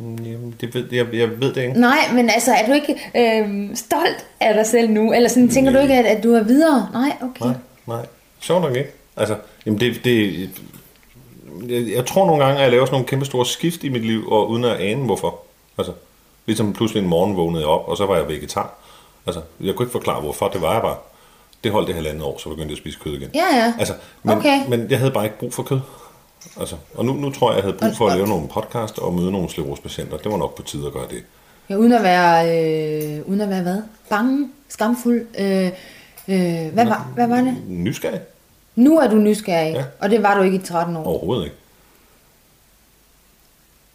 [0.00, 1.80] Jamen, det ved, jeg, jeg ved det ikke.
[1.80, 5.12] nej, men altså, er du ikke øh, stolt af dig selv nu?
[5.12, 6.88] Eller sådan, tænker du ikke, at, at du er videre?
[6.92, 7.44] Nej, okay.
[7.44, 7.54] Nej,
[7.86, 8.06] nej.
[8.40, 8.90] Sjovt nok ikke.
[9.16, 10.50] Altså, jamen det, det,
[11.68, 14.04] jeg, jeg tror nogle gange, at jeg laver sådan nogle kæmpe store skift i mit
[14.06, 15.38] liv, og uden at ane hvorfor.
[15.78, 15.92] Altså,
[16.46, 18.74] ligesom pludselig en morgen vågnede jeg op, og så var jeg vegetar.
[19.26, 20.96] Altså, jeg kunne ikke forklare hvorfor, det var jeg bare.
[21.64, 23.30] Det holdt det halvandet år, så begyndte jeg at spise kød igen.
[23.34, 23.74] Ja, ja.
[23.78, 24.66] Altså, men, Okay.
[24.68, 25.80] men jeg havde bare ikke brug for kød.
[26.60, 29.14] Altså, og nu, nu tror jeg, jeg havde brug for at lave nogle podcast og
[29.14, 30.16] møde nogle sklerosepatienter.
[30.16, 31.22] Det var nok på tide at gøre det.
[31.70, 32.48] Ja, uden at være,
[33.18, 33.82] øh, uden at være hvad?
[34.10, 34.48] Bange?
[34.68, 35.26] Skamfuld?
[35.38, 35.66] Øh,
[36.28, 37.56] øh, hvad, var, hvad var det?
[37.68, 38.20] Nysgerrig?
[38.76, 39.84] Nu er du nysgerrig, Ja.
[40.00, 41.04] og det var du ikke i 13 år.
[41.04, 41.56] Overhovedet ikke.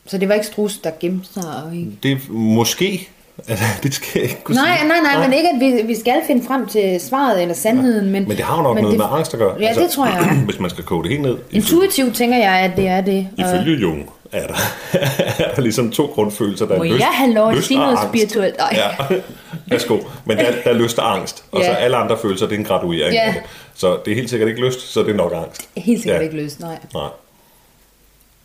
[0.05, 1.63] Så det var ikke strus, der gemte sig?
[1.65, 1.91] Og ikke...
[2.03, 3.09] Det måske...
[3.47, 4.87] Altså, det skal jeg ikke kunne Nej, sige.
[4.87, 8.09] nej, nej, men ikke, at vi, vi skal finde frem til svaret eller sandheden.
[8.11, 9.55] Men, Men det har jo nok noget det, med angst at gøre.
[9.59, 10.37] Ja, det tror jeg.
[10.45, 11.37] Hvis man skal koge det helt ned.
[11.51, 13.27] Intuitivt tænker jeg, at det er det.
[13.37, 14.53] Ifølge Jung er der,
[15.45, 16.65] er der ligesom to grundfølelser.
[16.65, 18.55] Der er Må lyst, jeg have lov at lyst sige og noget spirituelt?
[18.71, 18.87] Ja,
[19.71, 19.97] værsgo.
[20.25, 21.43] Men der, der er lyst og angst.
[21.51, 21.75] Og så Ja.
[21.75, 23.33] alle andre følelser, det er en graduering Ja.
[23.35, 23.41] det.
[23.75, 25.69] Så det er helt sikkert ikke lyst, så det er nok angst.
[25.77, 26.23] Helt sikkert Ja.
[26.25, 26.77] ikke løst, nej.
[26.93, 27.09] Nej.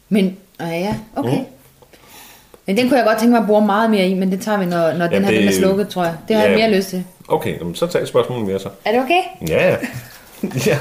[0.08, 1.38] Men, øh, ja, okay.
[1.38, 1.44] Mm.
[2.66, 4.58] Men den kunne jeg godt tænke mig at bruge meget mere i, men det tager
[4.58, 6.16] vi, når, når den her det- den er slukket, tror jeg.
[6.28, 6.50] Det har Ja.
[6.50, 7.04] jeg mere lyst til.
[7.28, 8.68] Okay, jamen, så tag et spørgsmål mere så.
[8.84, 9.22] Er det okay?
[9.48, 9.76] Ja, ja.
[10.66, 10.78] ja,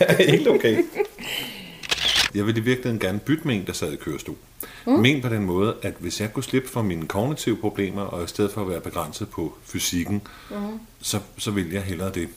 [0.00, 0.78] ja, helt okay.
[2.34, 4.34] Jeg vil i virkeligheden gerne bytte med en, der sad i kørestol.
[4.86, 4.92] Mm.
[4.92, 8.26] Men på den måde, at hvis jeg kunne slippe for mine kognitive problemer, og i
[8.26, 10.56] stedet for at være begrænset på fysikken, mm.
[11.02, 12.28] så, så vil jeg hellere det.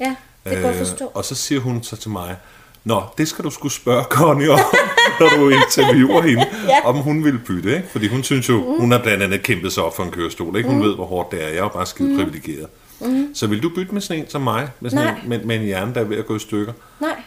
[0.00, 0.14] Ja,
[0.44, 1.10] det kan jeg forstå.
[1.14, 2.36] og så siger hun så til mig,
[2.84, 4.58] Nå, det skal du skulle spørge Connie om,
[5.20, 6.84] når du interviewer hende, Ja.
[6.84, 7.88] om hun vil bytte, ikke?
[7.88, 8.80] Fordi hun synes jo, mm.
[8.80, 10.68] hun har blandt andet kæmpet sig op for en kørestol, ikke?
[10.68, 10.84] Hun mm.
[10.84, 11.48] ved, hvor hårdt det er.
[11.48, 12.16] Jeg er jo bare skide mm.
[12.16, 12.66] privilegeret.
[13.00, 13.34] Mm.
[13.34, 15.20] Så vil du bytte med sådan en som mig, med, sådan Nej.
[15.22, 16.72] en, med, med en hjerne, der er ved at gå i stykker?
[17.00, 17.22] Nej,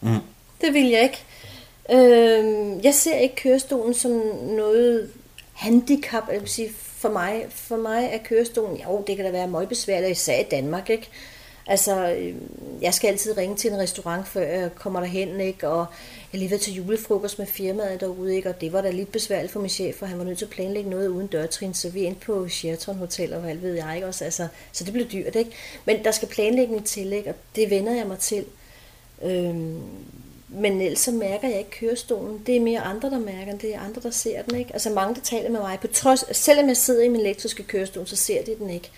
[0.00, 0.08] mm.
[0.60, 1.24] det vil jeg ikke.
[1.92, 4.10] Øh, jeg ser ikke kørestolen som
[4.56, 5.08] noget
[5.52, 6.68] handicap, jeg vil sige,
[6.98, 10.44] for mig, for mig er kørestolen, jo, det kan da være meget besværligt, især i
[10.50, 11.08] Danmark, ikke?
[11.66, 12.34] Altså, øh,
[12.80, 15.68] jeg skal altid ringe til en restaurant, før jeg kommer derhen, ikke?
[15.68, 15.86] Og
[16.32, 18.48] jeg lige til julefrokost med firmaet derude, ikke?
[18.48, 20.50] Og det var da lidt besværligt for min chef, for han var nødt til at
[20.50, 24.06] planlægge noget uden dørtrin, så vi endte på Sheraton Hotel, og hvad ved jeg, ikke?
[24.06, 25.50] Også, altså, så det blev dyrt, ikke?
[25.84, 27.30] Men der skal planlægning til, ikke?
[27.30, 28.44] Og det vender jeg mig til.
[29.22, 29.80] Øhm,
[30.48, 32.42] men ellers så mærker jeg ikke kørestolen.
[32.46, 33.60] Det er mere andre, der mærker den.
[33.60, 34.58] Det er andre, der ser den.
[34.58, 34.72] Ikke?
[34.72, 35.78] Altså mange, der taler med mig.
[35.80, 38.90] På trods, selvom jeg sidder i min elektriske kørestol, så ser de den ikke.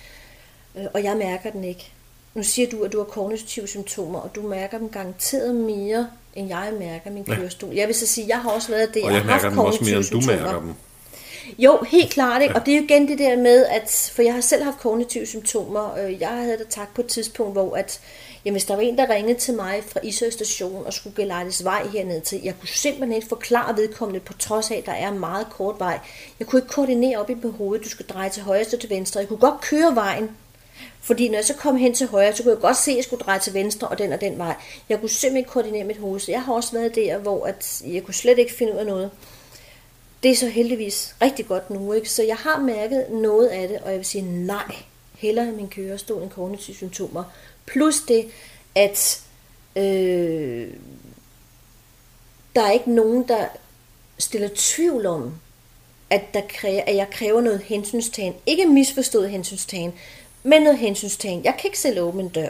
[0.77, 1.93] Øh, Og jeg mærker den ikke.
[2.35, 6.49] Nu siger du, at du har kognitive symptomer, og du mærker dem garanteret mere, end
[6.49, 7.35] jeg mærker min Ja.
[7.35, 7.75] kørestol.
[7.75, 9.57] Jeg vil så sige, at jeg har også været det, Og jeg har haft mærker
[9.57, 10.75] dem også mere, end du kognitive mærker dem.
[11.59, 12.43] Jo, helt klart.
[12.43, 12.55] Ikke?
[12.55, 15.27] Og det er jo igen det der med, at for jeg har selv haft kognitive
[15.27, 15.97] symptomer.
[15.99, 18.01] Øh, Jeg havde da tak på et tidspunkt, hvor at,
[18.45, 21.65] jamen, hvis der var en, der ringede til mig fra Ishøj station og skulle gelejtes
[21.65, 25.13] vej herned til, jeg kunne simpelthen ikke forklare vedkommende, på trods af, at der er
[25.13, 25.99] meget kort vej.
[26.39, 28.91] Jeg kunne ikke koordinere op i mit hoved, du skal dreje til højre og til
[28.91, 29.21] venstre.
[29.21, 30.31] Jeg kunne godt køre vejen,
[31.05, 33.05] fordi når jeg så kom hen til højre, så kunne jeg godt se, at jeg
[33.05, 34.55] skulle dreje til venstre og den og den vej.
[34.89, 37.83] Jeg kunne simpelthen ikke koordinere mit hoved, så jeg har også været der, hvor at
[37.87, 39.11] jeg kunne slet ikke finde ud af noget.
[40.23, 42.11] Det er så heldigvis rigtig godt nu, ikke?
[42.11, 44.77] Så jeg har mærket noget af det, og jeg vil sige nej,
[45.19, 47.25] hellere min kørestol end kognitive symptomer.
[47.67, 48.27] Plus det,
[48.75, 49.23] at
[49.77, 50.69] øh,
[52.55, 53.47] der er ikke nogen, der
[54.19, 55.35] stiller tvivl om,
[56.11, 58.35] at, der kræver, at jeg kræver noget hensynstagen.
[58.47, 59.93] Ikke misforstået hensynstagen,
[60.45, 61.45] men noget hensynstagen.
[61.45, 62.49] Jeg kan ikke selv åbne en dør.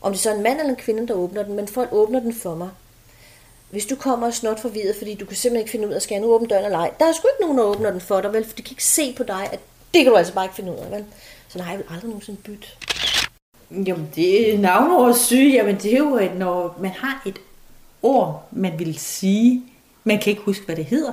[0.00, 2.34] Om det er en mand eller en kvinde, der åbner den, men folk åbner den
[2.34, 2.68] for mig.
[3.70, 6.14] Hvis du kommer og snot forvirret, fordi du kan simpelthen ikke finde ud af, skal
[6.14, 6.90] jeg nu åbne døren eller ej?
[6.98, 8.44] Der er sgu ikke nogen, der åbner den for dig, vel?
[8.44, 9.60] For de kan ikke se på dig, at
[9.94, 11.04] det kan du altså bare ikke finde ud af, vel?
[11.48, 12.68] Så nej, jeg vil aldrig nogensinde bytte.
[13.70, 15.52] Jamen, det er navnordsyge.
[15.52, 17.38] Jamen, det er jo, at når man har et
[18.02, 19.62] ord, man vil sige,
[20.04, 21.12] man kan ikke huske, hvad det hedder.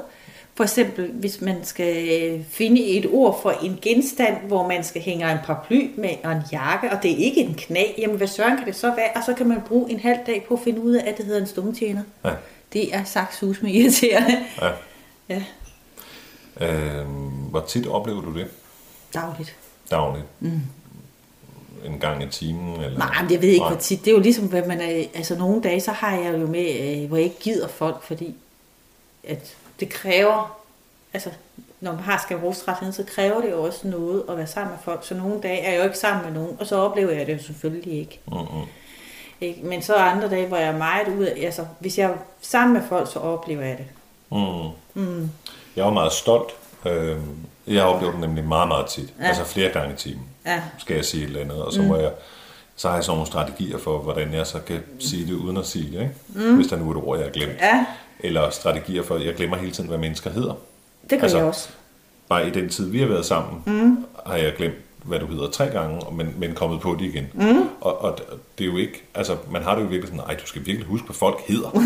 [0.57, 5.31] For eksempel, hvis man skal finde et ord for en genstand, hvor man skal hænge
[5.31, 8.57] en paraply med og en jakke, og det er ikke en knæ, jamen hvad søren
[8.57, 9.09] kan det så være?
[9.15, 11.25] Og så kan man bruge en halv dag på at finde ud af, at det
[11.25, 12.01] hedder en stumtjener.
[12.25, 12.31] Ja.
[12.73, 14.37] Det er sagt sus med irriterende.
[14.61, 14.71] Ja.
[15.29, 15.43] Ja,
[16.61, 17.05] Øh,
[17.49, 18.47] hvor tit oplever du det?
[19.13, 19.55] dagligt.
[19.91, 20.25] Dagligt?
[20.39, 20.59] Mm.
[21.85, 22.81] En gang i timen?
[22.81, 22.97] Eller?
[22.97, 23.69] Nej, men jeg ved ikke, Nej.
[23.69, 23.99] hvor tit.
[24.05, 25.03] Det er jo ligesom, hvad man er...
[25.13, 28.35] Altså, nogle dage, så har jeg jo med, øh, hvor jeg ikke gider folk, fordi
[29.23, 30.57] at det kræver...
[31.13, 31.29] Altså,
[31.81, 35.05] når man har skabrogsrettigheden, så kræver det jo også noget at være sammen med folk.
[35.07, 37.33] Så nogle dage er jeg jo ikke sammen med nogen, og så oplever jeg det
[37.33, 38.19] jo selvfølgelig ikke.
[38.27, 38.61] Mm-hmm.
[39.41, 39.61] ikke?
[39.63, 41.45] Men så er andre dage, hvor jeg er meget ude af...
[41.45, 43.85] Altså, hvis jeg er sammen med folk, så oplever jeg det.
[44.31, 45.01] Mm.
[45.03, 45.29] Mm.
[45.75, 46.51] Jeg var meget stolt.
[46.85, 47.17] Øh,
[47.67, 49.13] jeg oplever det nemlig meget, meget tit.
[49.19, 49.27] Ja.
[49.27, 50.61] Altså flere gange i timen, Ja.
[50.77, 51.63] skal jeg sige et eller andet.
[51.63, 51.87] Og så, mm.
[51.87, 52.11] må jeg,
[52.75, 55.65] så har jeg sådan nogle strategier for, hvordan jeg så kan sige det uden at
[55.65, 56.01] sige det.
[56.01, 56.13] Ikke?
[56.49, 56.55] Mm.
[56.55, 57.53] Hvis der nu er et ord, jeg har glemt.
[57.61, 57.85] Ja,
[58.19, 60.53] Eller strategier for, jeg glemmer hele tiden, hvad mennesker hedder.
[61.09, 61.69] det gør Altså, jeg også.
[62.29, 64.05] Bare i den tid, vi har været sammen, mm.
[64.25, 67.27] har jeg glemt, hvad du hedder tre gange, men, men kommet på det igen.
[67.33, 67.61] Mm.
[67.81, 68.19] Og, og
[68.57, 70.87] det er jo ikke, altså man har det jo virkelig sådan, nej, du skal virkelig
[70.87, 71.69] huske, hvad folk hedder.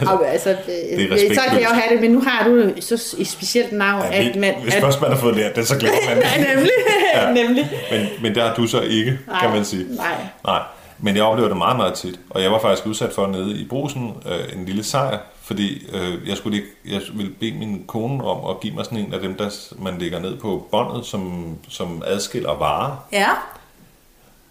[0.00, 1.70] Altså, altså, det er så kan jeg jo respektløst.
[1.70, 4.54] have det, men nu har du så et specielt navn, Ja, at man...
[4.62, 6.24] hvis at, først man har fået lært det, så glemmer man det.
[6.34, 6.70] Ja, nemlig.
[7.14, 7.32] Ja.
[7.32, 7.70] nemlig.
[7.90, 9.86] Men, men der har du så ikke, Nej, kan man sige.
[9.96, 10.14] nej.
[10.44, 10.62] nej.
[11.00, 12.20] Men jeg oplever det meget, meget tit.
[12.30, 16.28] Og jeg var faktisk udsat for nede i brusen øh, en lille sejr, fordi øh,
[16.28, 19.20] jeg skulle ikke, jeg ville bede min kone om at give mig sådan en af
[19.20, 22.96] dem, der man lægger ned på båndet, som, som adskiller varer.
[23.12, 23.28] Ja.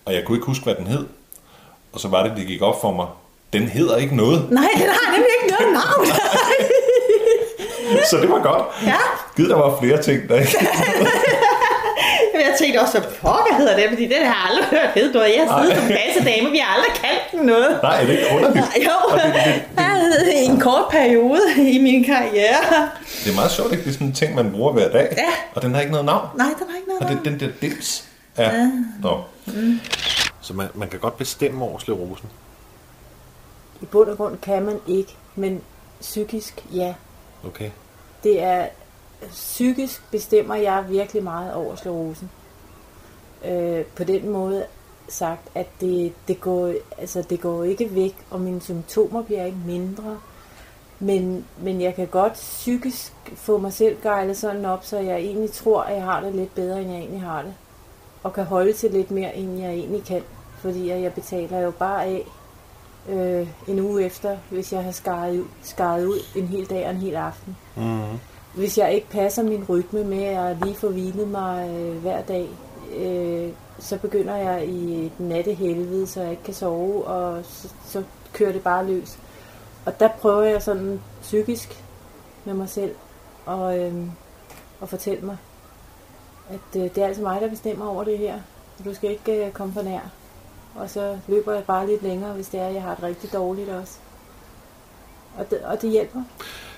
[0.06, 1.06] Og jeg kunne ikke huske, hvad den hed.
[1.94, 3.08] Og så var det, det gik op for mig.
[3.54, 4.52] Den hedder ikke noget.
[4.52, 6.08] Nej, den har nemlig ikke noget navn.
[8.10, 8.66] Så det var godt.
[8.86, 8.96] Ja.
[9.36, 10.52] Gid, der var flere ting, der ikke
[12.60, 15.30] tænkte også, hvad pokker hedder det, fordi den har jeg aldrig hørt hed noget.
[15.38, 17.80] Jeg har siddet som kassedame, vi har aldrig kaldt den noget.
[17.84, 18.66] Nej, er det ikke underligt?
[18.86, 22.90] Jo, Og det, det, i en kort periode i min karriere.
[23.24, 23.84] det er meget sjovt, ikke?
[23.84, 25.08] Det er sådan en ting, man bruger hver dag.
[25.18, 25.32] Ja.
[25.56, 26.28] Og den har ikke noget navn.
[26.38, 27.26] Nej, den har ikke noget Og navn.
[27.26, 28.04] det, den der dims.
[28.38, 28.44] Ja.
[28.56, 28.72] ja.
[29.02, 29.22] Nå.
[29.46, 29.80] Mm.
[30.42, 32.30] Så man, man kan godt bestemme over sklerosen.
[33.82, 35.62] I bund og grund kan man ikke, men
[36.02, 36.94] psykisk, ja.
[37.48, 37.70] Okay.
[38.24, 38.66] Det er
[39.32, 42.30] psykisk bestemmer jeg virkelig meget over sklerosen.
[43.46, 44.66] Øh, på den måde
[45.10, 49.58] sagt, at det, det, går, altså det går ikke væk, og mine symptomer bliver ikke
[49.66, 50.18] mindre.
[51.00, 55.52] Men, men jeg kan godt psykisk få mig selv gejlet sådan op, så jeg egentlig
[55.52, 57.54] tror, at jeg har det lidt bedre, end jeg egentlig har det.
[58.24, 60.24] Og kan holde til lidt mere, end jeg egentlig kan.
[60.60, 62.26] Fordi jeg betaler jo bare af
[63.10, 66.92] øh, en uge efter, hvis jeg har skaret ud, skaret ud en hel dag og
[66.92, 67.58] en hel aften.
[67.76, 68.20] Mm.
[68.56, 72.50] Hvis jeg ikke passer min rytme med at lige få hvilet mig øh, hver dag,
[72.96, 78.04] øh, så begynder jeg i et nattehelvede, så jeg ikke kan sove, og så, så
[78.34, 79.20] kører det bare løs.
[79.86, 81.84] Og der prøver jeg sådan psykisk
[82.46, 82.96] med mig selv
[83.46, 83.94] og, øh,
[84.82, 85.38] at fortælle mig,
[86.50, 88.40] at øh, det er altså mig, der bestemmer over det her.
[88.86, 90.12] Du skal ikke øh, komme for nær.
[90.76, 93.34] Og så løber jeg bare lidt længere, hvis det er, at jeg har det rigtig
[93.34, 93.98] dårligt også.
[95.38, 96.24] Og det, og det hjælper.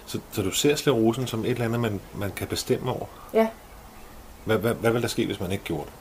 [0.06, 3.06] Så, så du ser sklerosen som et eller andet, man, man kan bestemme over.
[3.34, 3.48] Ja,
[4.45, 5.91] Hvad, hvad, hvad vil der ske, hvis man ikke gjorde det?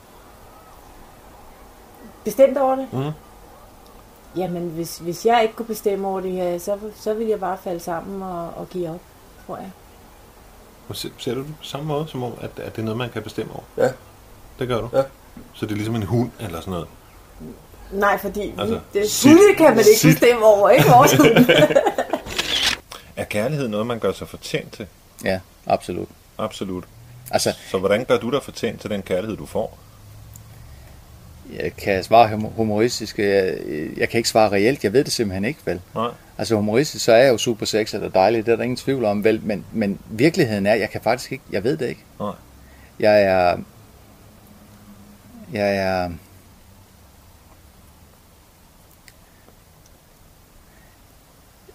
[2.25, 2.89] bestemt over det.
[2.93, 3.11] Mm.
[4.41, 7.59] Jamen, hvis, hvis jeg ikke kunne bestemme over det her, så, så ville jeg bare
[7.65, 9.01] falde sammen og, og give op,
[9.47, 9.71] tror jeg.
[10.89, 12.99] Og Ser, ser du det på samme måde, som om, at, at det er noget,
[12.99, 13.63] man kan bestemme over?
[13.77, 13.93] Ja.
[14.59, 14.89] Det gør du?
[14.93, 15.03] Ja.
[15.55, 16.89] Så det er ligesom en hund eller sådan noget?
[17.93, 21.47] Nej, fordi Altså, det, sit- hunde kan man ikke sit- bestemme over, ikke vores hund.
[23.17, 24.87] Er kærlighed noget, man gør sig fortjent til?
[25.25, 26.09] Ja, absolut.
[26.39, 26.85] Absolut.
[27.31, 29.79] Altså, Så hvordan gør du dig fortjent til den kærlighed, du får?
[31.63, 33.19] jeg kan svare hum- humoristisk.
[33.19, 33.59] Jeg,
[33.97, 34.85] jeg kan ikke svare reelt.
[34.85, 35.81] Jeg ved det simpelthen ikke, vel?
[35.95, 36.11] Nej.
[36.39, 38.47] Altså humoristisk, så er jeg jo super sexet og dejlig.
[38.47, 39.41] Det er der ingen tvivl om, vel?
[39.43, 41.45] Men, men virkeligheden er, jeg kan faktisk ikke...
[41.51, 42.05] Jeg ved det ikke.
[42.21, 42.33] Nej.
[43.01, 43.59] Jeg er...
[45.53, 46.11] Jeg er...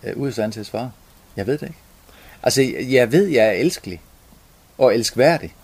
[0.04, 0.92] Jeg er ude af stand til at svare.
[1.36, 1.80] Jeg ved det ikke.
[2.44, 4.02] Altså, jeg ved, jeg er elskelig.
[4.78, 5.56] Og elskværdig.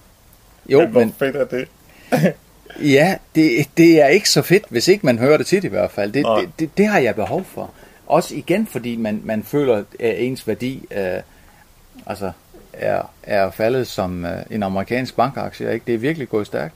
[0.70, 1.14] Jo, men...
[1.20, 1.68] fedt er det?
[2.82, 5.92] Ja, det, det er ikke så fedt, hvis ikke man hører det tit i hvert
[5.92, 6.12] fald.
[6.12, 7.72] Det, det, det, det har jeg behov for.
[8.08, 11.22] Også igen, fordi man, man føler, at ens værdi øh,
[12.06, 12.32] altså
[12.74, 15.74] er, er faldet som øh, en amerikansk bankaktie.
[15.74, 15.84] Ikke?
[15.88, 16.76] Det er virkelig gået stærkt.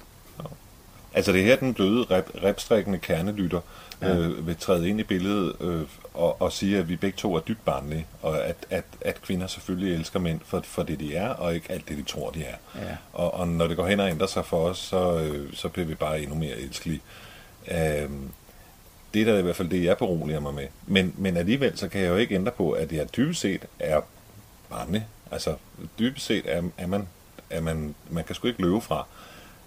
[1.13, 3.59] Altså det er her, den bløde, rep, repstrikkende kernelytter
[4.01, 4.15] ja.
[4.15, 5.82] øh, vil træde ind i billedet øh,
[6.13, 9.47] og, og sige, at vi begge to er dybt barnlige, og at, at, at kvinder
[9.47, 12.43] selvfølgelig elsker mænd for, for det, de er, og ikke alt det, de tror, de
[12.43, 12.56] er.
[12.75, 12.95] Ja.
[13.13, 15.86] Og, og når det går hen og ændrer sig for os, så, øh, så bliver
[15.86, 17.01] vi bare endnu mere elskelige.
[17.71, 18.10] Øh,
[19.13, 20.67] det er da i hvert fald det, jeg beroliger mig med.
[20.88, 24.01] Men, men alligevel, så kan jeg jo ikke ændre på, at jeg dybest set er
[24.69, 25.08] barnlig.
[25.32, 25.56] Altså,
[25.99, 27.08] dybest set er, er man,
[27.49, 29.06] er man, man kan sgu ikke løbe fra,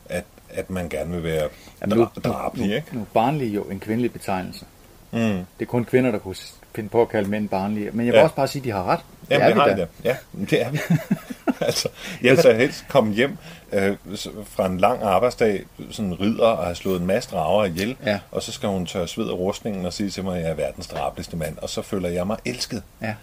[0.09, 1.49] at, at man gerne vil være
[1.81, 2.87] Jamen, nu, dra- drabelig, nu, ikke?
[2.93, 4.65] nu er barnlig jo en kvindelig betegnelse.
[5.13, 5.19] Mm.
[5.19, 6.37] Det er kun kvinder, der kunne
[6.75, 7.91] finde på at kalde mænd barnlige.
[7.93, 8.25] Men jeg vil Ja.
[8.25, 9.01] også bare sige, at de har ret.
[9.31, 9.87] Jamen, det, vi har vi da.
[10.05, 10.17] Ja,
[10.51, 10.79] det er vi.
[11.67, 11.89] altså,
[12.23, 13.37] jeg vil så helst komme hjem
[13.73, 13.97] øh,
[14.45, 18.19] fra en lang arbejdsdag, sådan ridder og have slået en masse drager ihjel, Ja.
[18.31, 20.55] og så skal hun tørre sved af rustningen og sige til mig, at jeg er
[20.55, 22.83] verdens drabeligste mand, og så føler jeg mig elsket.
[23.03, 23.15] Ja.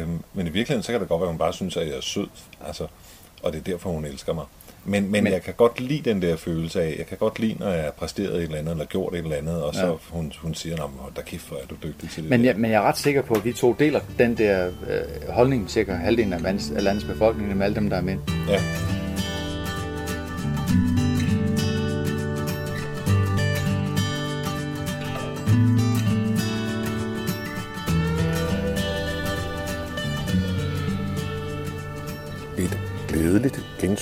[0.00, 1.96] Øh, men i virkeligheden, så kan det godt være, at hun bare synes, at jeg
[1.96, 2.26] er sød,
[2.66, 2.86] altså,
[3.44, 4.44] og det er derfor, hun elsker mig.
[4.86, 7.56] Men, men, Men- jeg kan godt lide den der følelse af, jeg kan godt lide,
[7.58, 9.92] når jeg har præsteret et eller andet, eller gjort et eller andet, og så Ja.
[10.10, 12.40] hun, hun siger, "Nå, men hold da kæft, hvor er du dygtig til det Men
[12.40, 15.28] der." jeg, men jeg er ret sikker på, at vi to deler den der øh,
[15.32, 16.42] holdning, cirka halvdelen af,
[16.82, 18.20] landets befolkning, med alle dem, der er mænd.
[18.48, 18.60] Ja.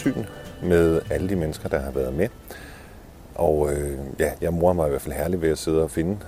[0.03, 0.25] Gensyn
[0.63, 2.29] med alle de mennesker, der har været med.
[3.35, 6.19] Og øh, ja, jeg morer mig i hvert fald herligt ved at sidde og finde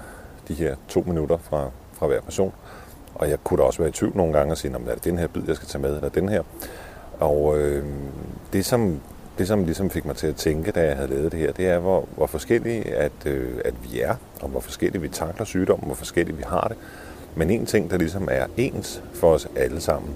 [0.48, 2.52] de her to minutter fra, fra hver person.
[3.14, 4.96] Og jeg kunne da også være i tvivl nogle gange og sige, om det er
[4.96, 6.42] den her bid, jeg skal tage med, eller den her?
[7.20, 7.84] Og øh,
[8.52, 9.00] det, som,
[9.38, 11.66] det, som ligesom fik mig til at tænke, da jeg havde lavet det her, det
[11.66, 15.86] er, hvor, hvor forskellige at, øh, at vi er, og hvor forskellige vi takler sygdommen,
[15.86, 16.76] hvor forskellige vi har det.
[17.36, 20.14] Men en ting, der ligesom er ens for os alle sammen,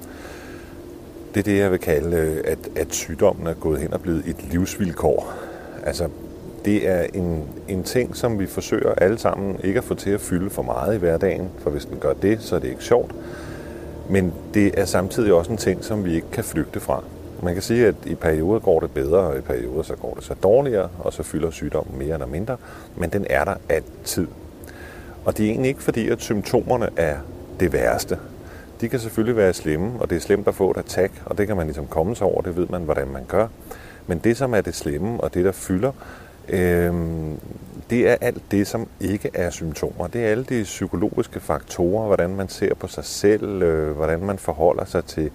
[1.34, 4.22] det er det, jeg vil kalde, øh, at, at sygdommen er gået hen og blevet
[4.26, 5.32] et livsvilkår.
[5.84, 6.08] Altså,
[6.64, 10.20] det er en, en ting, som vi forsøger alle sammen ikke at få til at
[10.20, 13.14] fylde for meget i hverdagen, for hvis den gør det, så er det ikke sjovt.
[14.10, 17.02] Men det er samtidig også en ting, som vi ikke kan flygte fra.
[17.42, 20.24] Man kan sige, at i perioder går det bedre, og i perioder så går det
[20.24, 22.56] så dårligere, og så fylder sygdommen mere eller mindre,
[22.96, 24.26] men den er der altid.
[25.24, 27.16] Og det er egentlig ikke fordi, at symptomerne er
[27.60, 28.18] det værste.
[28.80, 31.46] De kan selvfølgelig være slemme, og det er slemt at få et attack, og det
[31.46, 33.46] kan man ligesom komme sig over, det ved man, hvordan man gør.
[34.06, 35.92] Men det, som er det slemme, og det, der fylder,
[36.48, 36.94] øh,
[37.90, 40.06] det er alt det, som ikke er symptomer.
[40.06, 44.38] Det er alle de psykologiske faktorer, hvordan man ser på sig selv, øh, hvordan man
[44.38, 45.30] forholder sig til,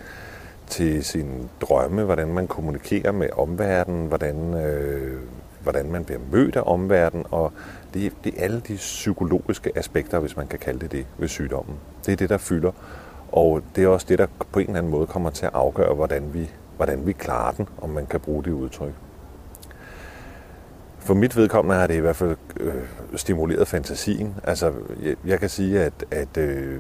[0.68, 5.20] til sine drømme, hvordan man kommunikerer med omverdenen, hvordan, øh,
[5.64, 7.52] hvordan man bliver mødt af omverdenen, og
[7.94, 11.76] det, det er alle de psykologiske aspekter, hvis man kan kalde det det, ved sygdommen.
[12.06, 12.72] Det er det, der fylder,
[13.34, 15.94] og det er også det, der på en eller anden måde kommer til at afgøre,
[15.94, 18.94] hvordan vi, hvordan vi klarer den, om man kan bruge det udtryk.
[21.00, 22.74] For mit vedkommende har det i hvert fald øh,
[23.16, 24.36] stimuleret fantasien.
[24.44, 26.80] Altså, jeg, jeg kan sige, at, at øh,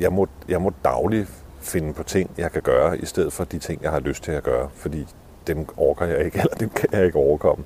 [0.00, 1.28] jeg, må, jeg må dagligt
[1.60, 4.32] finde på ting, jeg kan gøre, i stedet for de ting, jeg har lyst til
[4.32, 5.06] at gøre, fordi
[5.46, 7.64] dem orker jeg ikke, eller dem kan jeg ikke overkomme.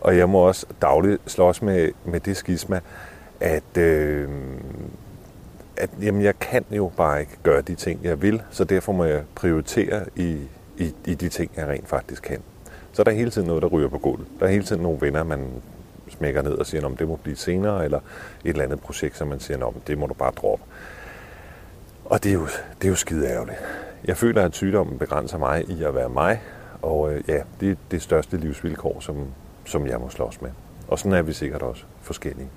[0.00, 2.80] Og jeg må også dagligt slås med, med det skisma,
[3.40, 4.28] at, øh,
[5.78, 9.04] at jamen, jeg kan jo bare ikke gøre de ting, jeg vil, så derfor må
[9.04, 10.38] jeg prioritere i,
[10.78, 12.42] i, i de ting, jeg rent faktisk kan.
[12.92, 14.26] Så der er hele tiden noget, der ryger på gulvet.
[14.40, 15.48] Der er hele tiden nogle venner, man
[16.08, 19.28] smækker ned og siger, om det må blive senere, eller et eller andet projekt, som
[19.28, 20.64] man siger, om det må du bare droppe.
[22.04, 22.46] Og det er jo,
[22.78, 23.58] det er jo skide ærgerligt.
[24.04, 26.42] Jeg føler, at sygdommen begrænser mig i at være mig,
[26.82, 29.26] og øh, ja, det er det største livsvilkår, som,
[29.64, 30.50] som jeg må slås med.
[30.88, 32.48] Og sådan er vi sikkert også forskellige.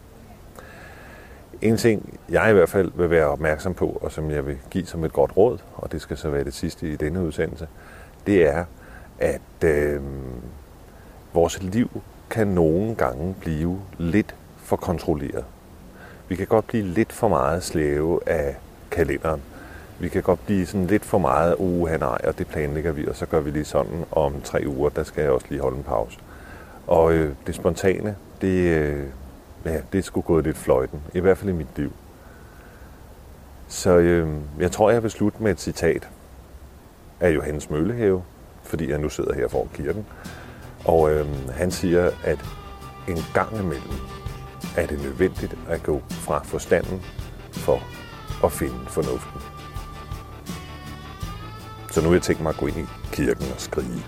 [1.62, 4.86] En ting, jeg i hvert fald vil være opmærksom på, og som jeg vil give
[4.86, 7.68] som et godt råd, og det skal så være det sidste i denne udsendelse,
[8.28, 8.66] det er,
[9.20, 10.02] at øh,
[11.34, 15.46] vores liv kan nogle gange blive lidt for kontrolleret.
[16.28, 18.56] Vi kan godt blive lidt for meget slave af
[18.92, 19.42] kalenderen.
[20.00, 23.16] Vi kan godt blive sådan lidt for meget, uh, nej, og det planlægger vi, og
[23.16, 25.84] så gør vi lige sådan, om tre uger, der skal jeg også lige holde en
[25.84, 26.20] pause.
[26.88, 29.04] Og øh, det spontane, det, øh,
[29.66, 31.94] ja, det skulle gået lidt fløjten, i hvert fald i mit liv.
[33.68, 36.10] Så øh, jeg tror, jeg vil slutte med et citat
[37.20, 38.24] af Johannes Møllehave,
[38.64, 40.06] fordi jeg nu sidder her foran kirken.
[40.86, 42.40] Og øh, han siger, at
[43.08, 43.94] en gang imellem
[44.78, 47.02] er det nødvendigt at gå fra forstanden
[47.52, 47.82] for
[48.44, 49.42] at finde fornuften.
[51.92, 54.06] Så nu har jeg tænkt mig at gå ind i kirken og skrige.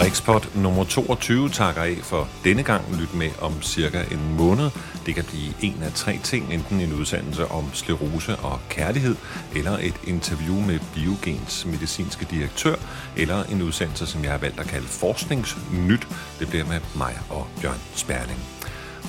[0.00, 2.96] Rikspot nummer 22 takker af for denne gang.
[3.00, 4.70] Lyt med om cirka en måned.
[5.06, 9.16] Det kan blive en af tre ting, enten en udsendelse om sklerose og kærlighed,
[9.56, 12.74] eller et interview med Biogens medicinske direktør,
[13.16, 16.08] eller en udsendelse, som jeg har valgt at kalde Forskningsnyt.
[16.38, 18.38] Det bliver med mig og Bjørn Sperling.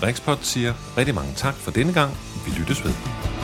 [0.03, 2.17] Rikspot siger rigtig mange tak for denne gang.
[2.45, 3.34] Vi lyttes ved.